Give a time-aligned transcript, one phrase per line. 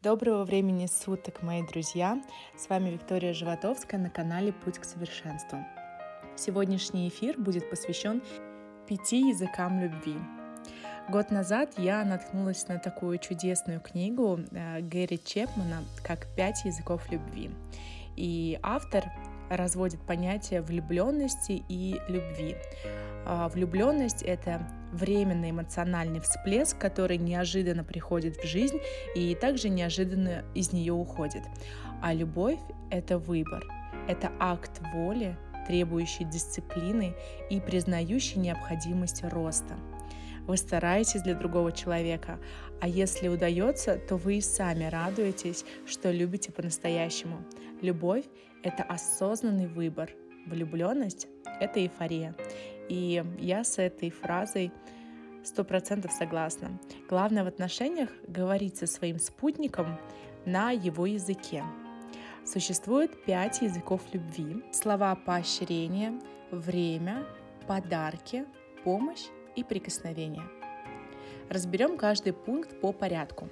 [0.00, 2.22] Доброго времени суток, мои друзья!
[2.56, 5.58] С вами Виктория Животовская на канале «Путь к совершенству».
[6.36, 8.22] Сегодняшний эфир будет посвящен
[8.86, 10.14] пяти языкам любви.
[11.08, 17.50] Год назад я наткнулась на такую чудесную книгу э, Гэри Чепмана как «Пять языков любви».
[18.14, 19.02] И автор
[19.50, 22.56] разводит понятия влюбленности и любви.
[23.24, 28.78] А, влюбленность— это временный эмоциональный всплеск, который неожиданно приходит в жизнь
[29.14, 31.42] и также неожиданно из нее уходит.
[32.00, 33.64] А любовь— это выбор,
[34.08, 37.14] это акт воли, требующий дисциплины
[37.50, 39.76] и признающий необходимость роста.
[40.46, 42.38] Вы стараетесь для другого человека,
[42.80, 47.44] а если удается, то вы и сами радуетесь, что любите по-настоящему.
[47.82, 48.24] Любовь—
[48.62, 50.10] это осознанный выбор,
[50.46, 51.28] влюбленность—
[51.60, 52.34] это эйфория.
[52.88, 54.72] И я с этой фразой
[55.44, 56.78] сто процентов согласна.
[57.08, 59.98] Главное в отношениях говорить со своим спутником
[60.44, 61.64] на его языке.
[62.44, 64.62] Существует пять языков любви.
[64.72, 66.18] Слова поощрения,
[66.50, 67.24] время,
[67.66, 68.46] подарки,
[68.84, 70.44] помощь и прикосновение.
[71.50, 73.48] Разберем каждый пункт по порядку.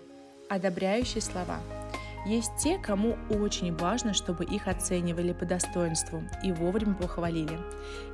[0.48, 1.60] Одобряющие слова–
[2.26, 7.58] есть те, кому очень важно, чтобы их оценивали по достоинству и вовремя похвалили.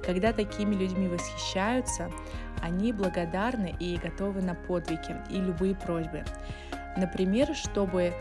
[0.05, 2.11] Когда такими людьми восхищаются,
[2.61, 6.25] они благодарны и готовы на подвиги и любые просьбы.
[6.97, 8.13] Например, чтобы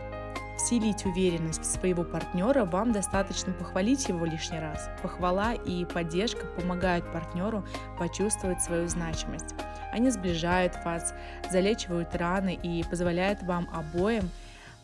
[0.58, 4.90] вселить уверенность в своего партнера, вам достаточно похвалить его лишний раз.
[5.02, 7.66] Похвала и поддержка помогают партнеру
[7.98, 9.56] почувствовать свою значимость.
[9.92, 11.14] Они сближают вас,
[11.52, 14.30] залечивают раны и позволяют вам обоим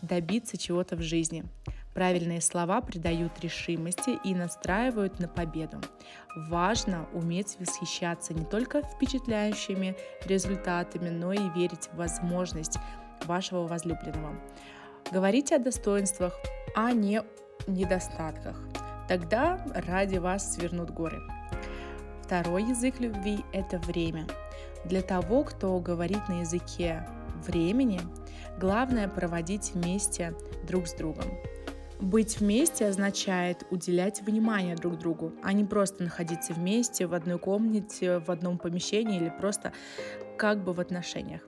[0.01, 1.43] добиться чего-то в жизни.
[1.93, 5.81] Правильные слова придают решимости и настраивают на победу.
[6.49, 12.77] Важно уметь восхищаться не только впечатляющими результатами, но и верить в возможность
[13.25, 14.35] вашего возлюбленного.
[15.11, 16.33] Говорите о достоинствах,
[16.75, 17.23] а не
[17.65, 18.61] недостатках.
[19.07, 21.21] Тогда ради вас свернут горы.
[22.21, 24.27] Второй язык любви– это время.
[24.85, 27.07] Для того, кто говорит на языке
[27.45, 28.01] времени,
[28.59, 30.33] главное проводить вместе
[30.67, 31.25] друг с другом.
[31.99, 38.19] Быть вместе означает уделять внимание друг другу, а не просто находиться вместе в одной комнате,
[38.19, 39.73] в одном помещении или просто
[40.37, 41.41] как бы в отношениях.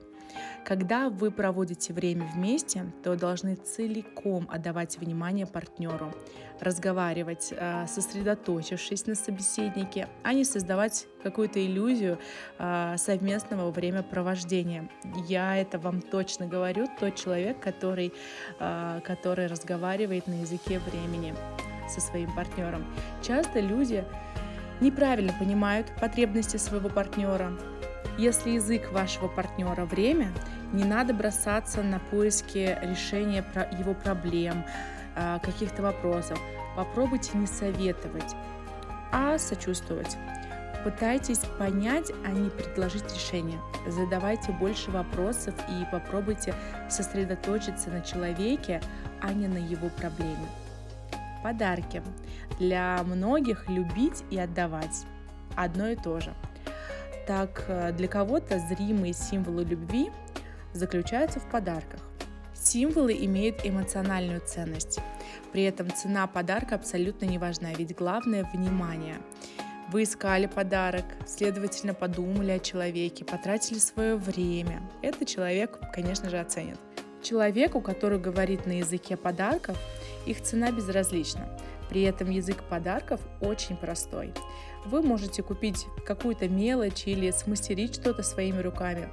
[0.64, 6.12] Когда вы проводите время вместе, то должны целиком отдавать внимание партнеру,
[6.60, 12.18] разговаривать, э, сосредоточившись на собеседнике, а не создавать какую-то иллюзию
[12.58, 14.88] э, совместного времяпровождения.
[15.26, 18.12] Я это вам точно говорю, тот человек, который,
[18.58, 21.34] э, который разговаривает на языке времени
[21.88, 22.84] со своим партнером.
[23.22, 24.04] Часто люди
[24.80, 27.52] неправильно понимают потребности своего партнера,
[28.18, 30.32] если язык вашего партнера время,
[30.72, 33.44] не надо бросаться на поиски решения
[33.78, 34.64] его проблем,
[35.16, 36.38] а, каких-то вопросов.
[36.76, 38.34] Попробуйте не советовать,
[39.12, 40.16] а сочувствовать.
[40.84, 43.58] Пытайтесь понять, а не предложить решение.
[43.86, 46.54] Задавайте больше вопросов и попробуйте
[46.88, 48.80] сосредоточиться на человеке,
[49.20, 50.46] а не на его проблеме.
[51.42, 52.02] Подарки.
[52.58, 55.06] Для многих любить и отдавать
[55.56, 56.32] одно и то же–
[57.30, 60.10] так, э, для кого-то зримые символы любви
[60.72, 62.00] заключаются в подарках.
[62.54, 64.98] Символы имеют эмоциональную ценность.
[65.52, 69.18] При этом цена подарка абсолютно не важна, ведь главное– внимание.
[69.92, 74.82] Вы искали подарок, следовательно, подумали о человеке, потратили свое время.
[75.00, 76.78] Это человек, конечно же, оценит.
[77.22, 79.78] Человеку, который говорит на языке подарков,
[80.26, 81.48] их цена безразлична.
[81.90, 84.32] При этом язык подарков очень простой.
[84.86, 89.08] Вы можете купить какую-то мелочь или смастерить что-то своими руками.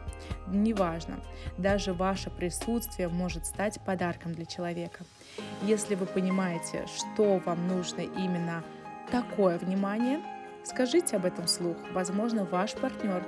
[0.47, 1.19] Неважно,
[1.57, 5.03] даже ваше присутствие может стать подарком для человека.
[5.63, 8.63] Если вы понимаете, что вам нужно именно
[9.11, 10.21] такое внимание,
[10.63, 11.77] скажите об этом вслух.
[11.93, 13.25] Возможно, ваш партнер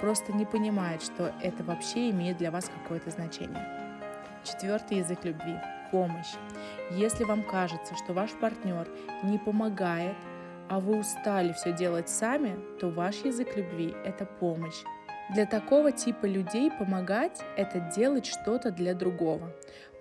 [0.00, 3.66] просто не понимает, что это вообще имеет для вас какое-то значение.
[4.44, 5.56] Четвертый язык любви–
[5.90, 6.34] помощь.
[6.90, 8.88] Если вам кажется, что ваш партнер
[9.22, 10.16] не помогает,
[10.68, 14.82] а вы устали все делать сами, то ваш язык любви– это помощь.
[15.32, 19.54] Для такого типа людей помогать– это делать что-то для другого.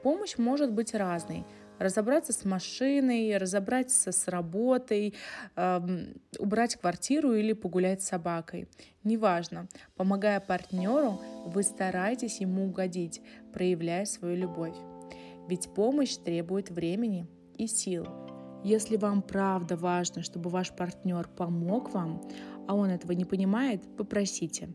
[0.03, 1.45] Помощь может быть разной.
[1.80, 5.15] Разобраться с машиной, разобраться с работой,
[5.56, 8.68] эм, убрать квартиру или погулять с собакой.
[9.03, 9.68] Неважно.
[9.95, 13.21] Помогая партнеру, вы стараетесь ему угодить,
[13.53, 14.75] проявляя свою любовь
[15.48, 18.07] ведь помощь требует времени и сил.
[18.63, 22.22] Если вам правда важно, чтобы ваш партнер помог вам,
[22.68, 24.69] а он этого не понимает, попросите.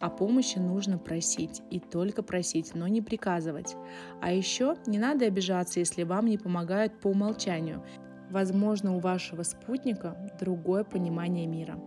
[0.00, 3.74] О помощи нужно просить и только просить, но не приказывать.
[4.20, 7.82] А еще не надо обижаться, если вам не помогают по умолчанию.
[8.30, 11.78] Возможно, у вашего спутника другое понимание мира.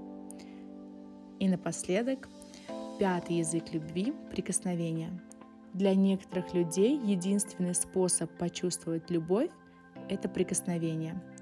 [1.40, 2.28] И напоследок,
[3.00, 5.12] пятый язык любви– прикосновение.
[5.76, 9.50] Для некоторых людей единственный способ почувствовать любовь–
[10.10, 11.22] это прикосновение–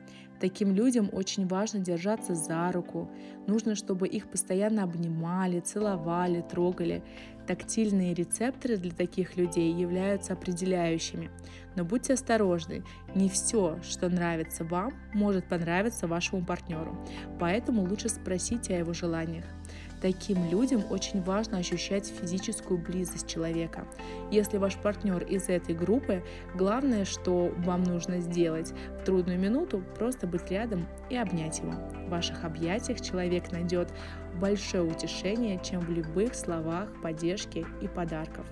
[0.44, 3.10] Таким людям очень важно держаться за руку.
[3.48, 7.02] Нужно, чтобы их постоянно обнимали, целовали, трогали.
[7.48, 11.30] Тактильные рецепторы для таких людей являются определяющими.
[11.78, 12.84] Но будьте осторожны,
[13.16, 16.98] не все, что нравится вам, может понравиться вашему партнеру.
[17.40, 19.46] Поэтому лучше спросите о его желаниях.
[20.04, 23.88] Таким людям очень важно ощущать физическую близость человека.
[24.32, 26.22] Если ваш партнер из этой группы,
[26.56, 31.72] главное, что вам нужно сделать в трудную минуту, просто быть рядом и обнять его.
[32.06, 33.94] В ваших объятиях человек найдет
[34.42, 38.46] большое утешение, чем в любых словах поддержки и подарков.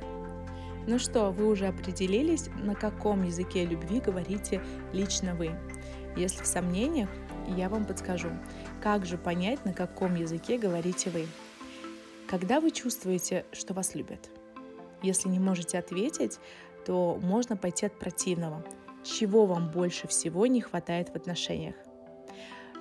[0.88, 4.62] Ну что, вы уже определились, на каком языке любви говорите
[4.94, 5.52] лично вы?
[6.16, 7.10] Если в сомнениях,
[7.58, 8.30] я вам подскажу,
[8.82, 11.26] как же понять, на каком языке говорите вы.
[12.32, 14.30] Когда вы чувствуете, что вас любят?
[15.04, 16.40] Если не можете ответить,
[16.86, 18.64] то можно пойти от противного.
[19.04, 21.76] Чего вам больше всего не хватает в отношениях?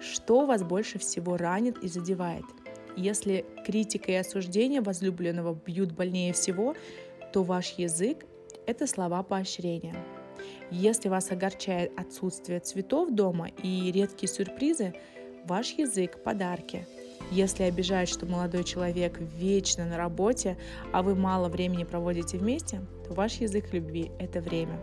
[0.01, 2.45] Что вас больше всего ранит и задевает?
[2.97, 6.77] Если критика и осуждение возлюбленного бьют больнее всего,
[7.33, 8.25] то ваш язык–
[8.67, 9.97] это слова поощрения.
[10.71, 14.95] Если вас огорчает отсутствие цветов дома и редкие сюрпризы,
[15.45, 16.87] ваш язык– подарки.
[17.31, 20.57] Если обижает, что молодой человек вечно на работе,
[20.93, 24.81] а вы мало времени проводите вместе, то ваш язык любви– это время.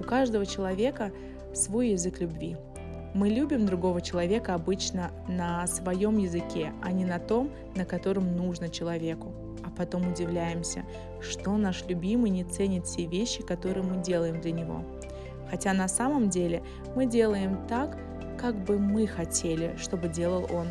[0.00, 1.12] У каждого человека
[1.54, 2.56] свой язык любви.
[3.14, 8.68] Мы любим другого человека обычно на своем языке, а не на том, на котором нужно
[8.68, 9.32] человеку.
[9.62, 10.84] А потом удивляемся,
[11.20, 14.84] что наш любимый не ценит все вещи, которые мы делаем для него.
[15.48, 16.64] Хотя на самом деле
[16.96, 17.96] мы делаем так,
[18.36, 20.66] как бы мы хотели, чтобы делал он.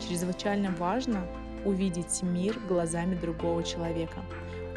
[0.00, 1.26] Чрезвычайно важно
[1.64, 4.20] увидеть мир глазами другого человека.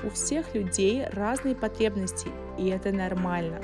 [0.04, 3.62] У всех людей разные потребности, и это нормально.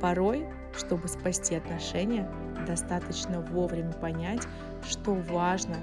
[0.00, 0.46] Порой,
[0.76, 2.30] чтобы спасти отношения,
[2.66, 4.42] достаточно вовремя понять,
[4.88, 5.76] что важно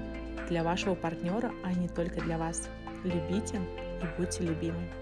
[0.48, 2.68] для вашего партнера, а не только для вас.
[3.04, 5.01] Любите и будьте любимы.